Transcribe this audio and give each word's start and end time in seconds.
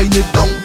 aynı 0.00 0.24
damga 0.34 0.59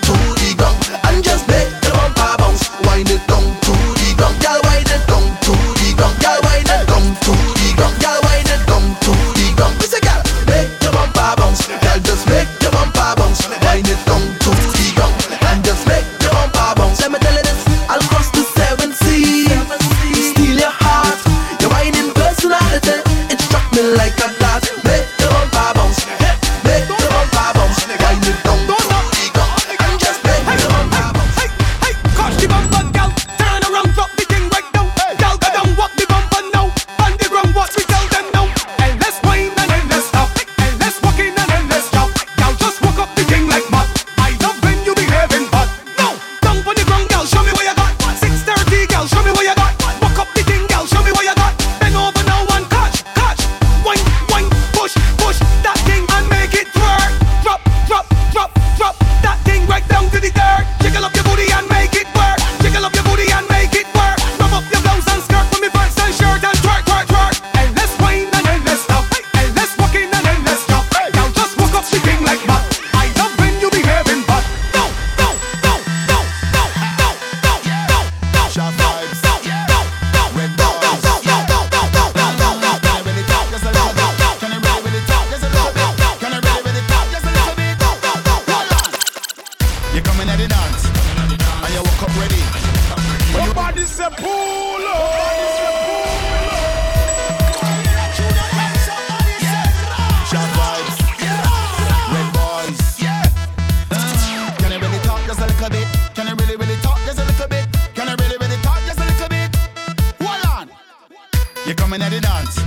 coming 111.95 112.01
at 112.01 112.11
the 112.11 112.21
dance. 112.21 112.57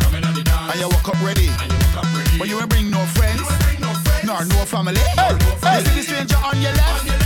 And 0.70 0.80
you 0.80 0.88
woke 0.88 1.08
up 1.08 1.20
ready. 1.22 1.48
Ready. 1.48 2.38
But 2.38 2.48
you 2.48 2.58
ain't 2.60 2.68
bring 2.68 2.90
no 2.90 3.04
friends. 3.16 3.42
No. 3.80 3.92
Nor 4.24 4.44
no 4.46 4.64
family. 4.64 4.96
Hey. 4.96 5.36
Hey. 5.62 5.78
You 5.78 5.84
see 5.84 5.94
the 5.94 6.02
stranger 6.02 6.36
on 6.36 6.60
your 6.60 6.72
left. 6.72 7.00
On 7.00 7.06
your 7.06 7.17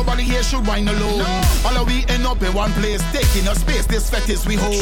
Nobody 0.00 0.22
here 0.22 0.42
should 0.42 0.66
whine 0.66 0.88
alone. 0.88 1.20
All 1.62 1.76
of 1.76 1.86
we 1.86 2.06
end 2.08 2.24
up 2.24 2.40
in 2.40 2.54
one 2.54 2.72
place, 2.72 3.02
taking 3.12 3.46
a 3.46 3.54
space. 3.54 3.84
This 3.84 4.08
fetish 4.08 4.46
we 4.46 4.54
hold. 4.56 4.72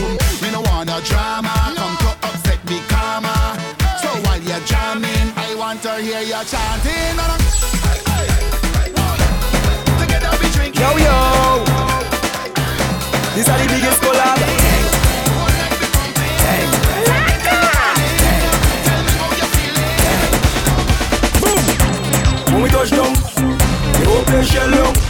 Me 0.40 0.48
no 0.52 0.60
want 0.60 0.88
a 0.90 1.02
drama, 1.02 1.50
come 1.74 1.96
to 1.96 2.10
upset 2.22 2.64
me 2.70 2.78
karma. 2.86 3.58
So 4.00 4.06
while 4.22 4.40
you're 4.40 4.60
jamming, 4.60 5.32
I 5.34 5.56
want 5.58 5.82
to 5.82 5.96
hear 5.96 6.20
you 6.20 6.38
chanting. 6.46 7.18
Together 9.98 10.30
we 10.40 10.50
drinking. 10.54 10.82
Yo 10.82 10.90
yo, 11.02 11.18
these 13.34 13.48
are 13.48 13.58
the 13.58 13.66
biggest 13.74 14.00
collab. 14.00 14.38
When 22.52 22.62
we 22.62 22.68
touch 22.70 22.90
down, 22.90 23.12
the 23.12 24.04
whole 24.06 24.22
place 24.22 24.48
shell 24.48 24.70
down. 24.70 25.07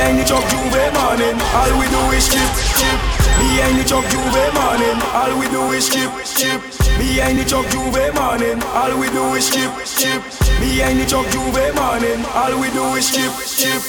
And 0.00 0.18
the 0.18 0.24
truck 0.24 0.44
J'ouvert 0.44 0.92
morning, 0.94 1.36
all 1.52 1.72
we 1.78 1.86
do 1.90 2.00
is 2.16 2.28
chip, 2.28 2.50
chip. 2.78 2.98
Me 3.38 3.60
and 3.60 3.78
the 3.78 3.84
truck 3.84 4.04
J'ouvert 4.04 4.54
morning, 4.54 4.98
all 5.12 5.38
we 5.38 5.48
do 5.48 5.72
is 5.72 5.88
chip, 5.88 6.10
chip. 6.24 6.62
Me 6.98 7.20
and 7.20 7.38
the 7.38 7.44
truck 7.44 7.66
J'ouvert 7.66 8.14
morning, 8.14 8.62
all 8.74 8.96
we 8.98 9.10
do 9.10 9.34
is 9.34 9.50
chip, 9.50 9.70
chip. 9.84 10.22
Me 10.60 10.82
and 10.82 11.00
the 11.00 11.06
truck 11.06 11.26
J'ouvert 11.26 11.74
morning, 11.74 12.24
all 12.32 12.54
we 12.60 12.70
do 12.70 12.94
is 12.94 13.10
chip, 13.10 13.32
chip. 13.58 13.82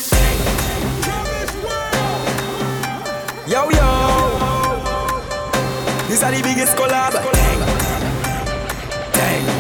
Yo 3.48 3.70
yo, 3.70 3.90
these 6.08 6.24
are 6.24 6.32
the 6.32 6.42
biggest 6.44 6.76
collab. 6.76 7.14
Dang. 9.14 9.46
Boom. 9.46 9.59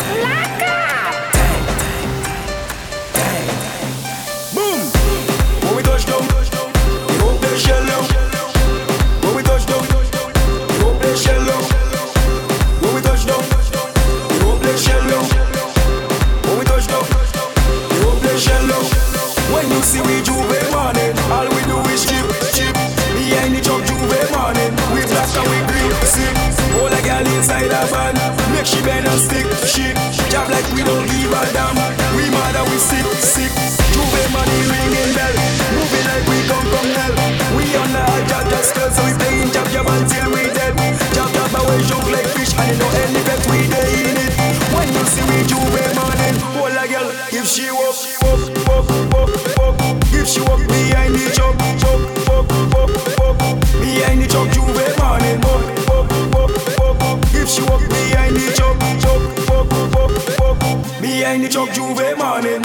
Behind 61.20 61.44
the 61.44 61.50
truck 61.50 61.68
J'ouvert 61.72 62.16
morning. 62.18 62.62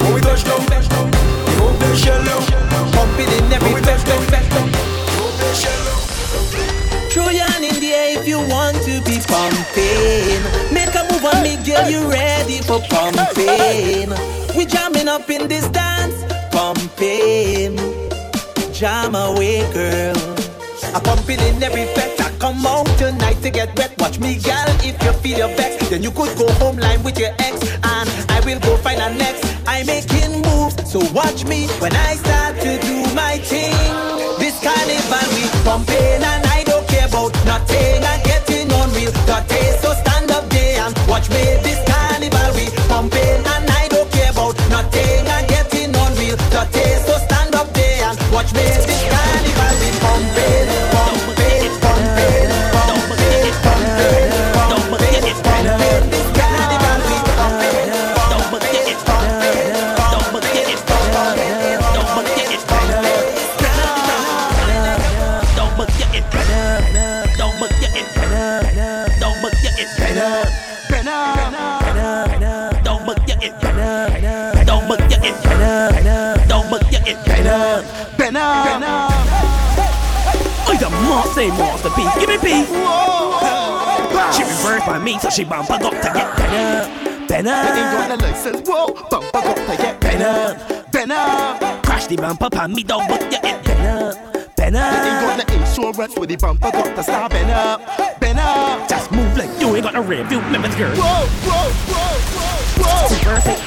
When 0.00 0.12
we 0.12 0.20
touch 0.20 0.44
down, 0.44 0.60
the 0.60 1.52
whole 1.56 1.74
place 1.78 1.98
shell 2.04 2.22
down. 2.22 2.92
Pumping 2.92 3.32
in 3.32 3.50
every 3.50 3.72
we 3.72 3.80
touch 3.80 4.04
down, 4.04 4.20
fest, 4.28 4.50
the 4.50 4.60
whole 5.16 5.54
shell 5.54 7.32
your 7.32 7.44
hand 7.48 7.64
in 7.64 7.80
the 7.80 7.92
air 7.94 8.20
if 8.20 8.28
you 8.28 8.40
want 8.40 8.76
to 8.84 9.00
be 9.08 9.16
pumping. 9.24 10.44
Make 10.70 10.94
a 10.94 11.08
move 11.10 11.24
on 11.24 11.42
me, 11.42 11.56
girl, 11.64 11.88
you 11.88 12.06
ready 12.10 12.60
for 12.60 12.78
pumping? 12.90 14.10
We 14.54 14.66
jamming 14.66 15.08
up 15.08 15.30
in 15.30 15.48
this 15.48 15.66
dance, 15.70 16.14
pumping. 16.52 17.78
Jam 18.74 19.14
away, 19.14 19.64
girl. 19.72 20.37
I'm 20.94 21.02
pumping 21.02 21.40
in 21.40 21.62
every 21.62 21.86
fest. 21.94 22.20
I 22.20 22.30
come 22.38 22.66
out 22.66 22.86
tonight 22.98 23.40
to 23.42 23.50
get 23.50 23.76
wet. 23.78 23.94
Watch 23.98 24.18
me, 24.18 24.36
girl. 24.36 24.68
If 24.82 25.02
you 25.02 25.12
feel 25.20 25.38
your 25.38 25.56
vex, 25.56 25.88
then 25.88 26.02
you 26.02 26.10
could 26.10 26.36
go 26.38 26.50
home 26.54 26.78
line 26.78 27.02
with 27.02 27.18
your 27.18 27.34
ex, 27.38 27.60
and 27.62 28.08
I 28.30 28.40
will 28.44 28.60
go 28.60 28.76
find 28.78 29.00
a 29.00 29.14
next. 29.14 29.44
I'm 29.66 29.86
making 29.86 30.42
moves, 30.42 30.90
so 30.90 31.00
watch 31.12 31.44
me 31.44 31.66
when 31.80 31.94
I 31.94 32.14
start 32.14 32.56
to 32.60 32.78
do 32.80 33.14
my 33.14 33.38
thing. 33.38 33.74
This 34.38 34.56
carnival 34.62 35.28
we 35.34 35.44
pumping, 35.64 36.22
and 36.22 36.47
the 81.38 81.48
Marseille 81.48 81.58
masterpiece. 81.58 82.14
Give 82.18 82.28
me 82.28 82.38
peace. 82.38 82.68
She 84.36 84.42
reversed 84.42 84.86
by 84.86 84.98
me, 84.98 85.18
so 85.18 85.30
she 85.30 85.44
bumper 85.44 85.78
got 85.78 85.90
to 85.92 86.10
get 86.12 86.36
better. 86.36 86.90
Ain't 87.28 87.28
Better. 87.28 87.44
got 87.44 88.10
a 88.10 88.16
license, 88.22 88.68
whoa, 88.68 88.88
bumper 89.10 89.30
got 89.32 89.56
to 89.56 89.76
get 89.76 90.00
better, 90.00 90.84
better. 90.90 91.82
Crash 91.86 92.06
the 92.06 92.16
bumper, 92.16 92.50
pan 92.50 92.72
me 92.72 92.82
down, 92.82 93.06
but 93.08 93.22
you 93.22 93.30
get 93.30 93.64
better. 93.64 94.18
Ain't 94.18 94.56
Better. 94.56 94.72
got 94.72 95.46
the 95.46 95.54
insurance 95.54 96.16
with 96.18 96.28
the 96.30 96.36
bumper 96.36 96.70
got 96.72 96.96
to 96.96 97.02
stop 97.02 97.30
better, 97.30 97.78
better. 98.18 98.88
Just 98.88 99.12
move 99.12 99.36
like 99.36 99.50
you 99.60 99.76
ain't 99.76 99.84
got 99.84 99.94
a 99.94 100.00
rear 100.00 100.24
view 100.24 100.40
limit, 100.50 100.76
girl. 100.76 100.90
Whoa, 100.96 101.26
whoa, 101.46 101.70
whoa, 101.86 102.18
whoa, 102.34 102.82
whoa. 102.82 103.14
Reverse 103.14 103.46
it, 103.46 103.57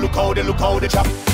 look 0.00 0.14
how 0.14 0.32
they 0.32 0.42
look 0.42 0.58
how 0.58 0.78
they 0.78 0.88
chop. 0.88 1.29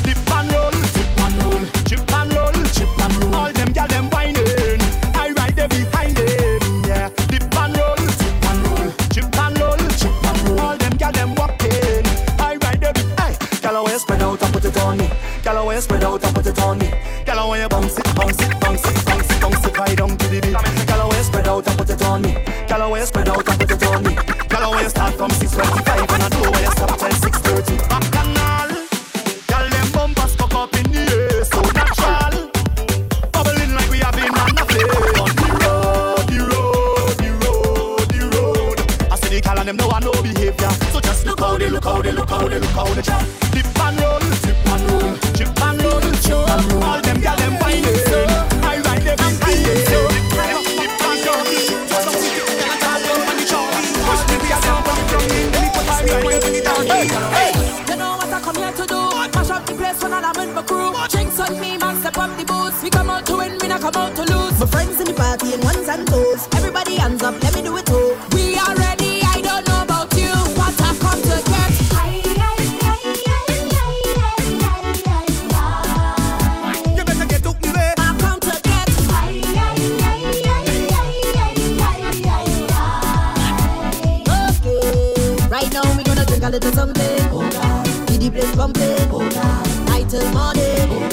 to 86.70 86.76
something. 86.76 87.20
Oh 87.32 87.49
God. 87.50 87.87
Place 88.30 88.54
pumping. 88.56 88.82
Oh 89.11 89.28
God. 89.30 89.88
Night 89.88 90.08
till 90.08 90.25
morning. 90.32 90.88
Oh 90.90 91.08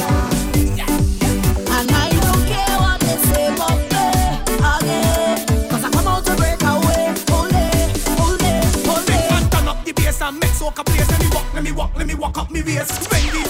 And 1.76 1.92
I 1.92 2.10
don't 2.10 2.44
care 2.48 2.78
what 2.80 3.00
they 3.02 3.18
say. 3.30 3.50
Cause 5.70 5.84
I 5.84 5.90
come 5.92 6.08
out 6.08 6.26
to 6.26 6.36
break 6.36 6.62
away. 6.64 7.14
Turn 9.52 9.68
up 9.68 9.86
the 9.86 9.94
bass 9.96 10.22
and 10.22 10.40
place. 10.84 11.10
Let 11.10 11.20
me 11.22 11.30
walk, 11.32 11.54
let 11.54 11.64
me 11.64 11.72
walk, 11.72 11.92
let 11.98 12.08
me 12.08 12.16
walk 12.16 12.38
up 12.38 12.52
me 12.52 12.62
waist. 12.64 13.43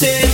That 0.00 0.33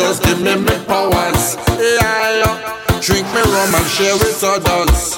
just 0.00 0.22
give 0.22 0.40
me 0.40 0.54
my 0.56 0.76
powers. 0.86 1.56
Yeah, 1.78 2.40
yeah. 2.40 3.00
Drink 3.00 3.26
me 3.34 3.42
rum 3.42 3.74
and 3.74 3.86
share 3.86 4.14
with 4.14 4.42
others. 4.42 5.16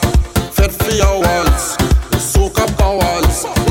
Fed 0.57 0.73
for 0.73 0.91
your 0.91 1.21
words, 1.21 1.77
soak 2.19 2.59
up 2.59 2.71
powers. 2.77 3.62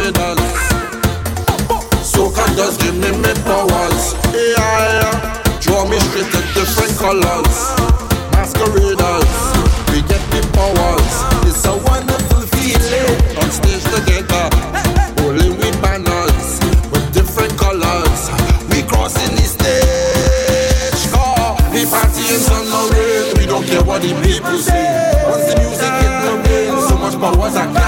pedal. 0.00 0.36
So 2.00 2.30
can 2.32 2.56
just 2.56 2.80
give 2.80 2.96
me 2.96 3.10
my 3.20 3.34
powers. 3.44 4.04
Yeah, 4.32 4.56
yeah. 4.56 5.60
Draw 5.60 5.84
me 5.88 5.98
straight 6.08 6.32
at 6.40 6.46
different 6.56 6.94
colors. 6.96 7.56
Masqueraders, 8.32 9.34
we 9.92 10.00
get 10.08 10.24
the 10.32 10.40
powers. 10.56 11.14
It's 11.48 11.64
a 11.68 11.76
wonderful 11.88 12.44
feeling. 12.52 13.16
On 13.40 13.48
stage 13.52 13.84
together, 13.92 14.48
holding 15.20 15.54
with 15.60 15.76
banners 15.84 16.48
with 16.90 17.06
different 17.12 17.52
colors. 17.60 18.20
We 18.72 18.80
crossing 18.88 19.36
the 19.36 19.46
stage. 19.56 21.02
we 21.72 21.84
we 21.84 21.90
partying 21.92 22.44
on 22.56 22.64
the 22.72 22.80
rain. 22.94 23.36
We 23.36 23.44
don't 23.44 23.66
care 23.66 23.84
what 23.84 24.00
the 24.00 24.12
people 24.24 24.58
say. 24.58 24.88
Once 25.28 25.44
the 25.48 25.60
music 25.60 25.92
hit 26.00 26.14
the 26.24 26.32
rain, 26.48 26.88
so 26.88 26.96
much 26.96 27.16
powers 27.20 27.56
I 27.56 27.79